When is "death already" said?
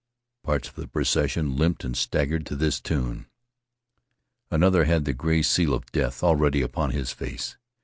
5.91-6.63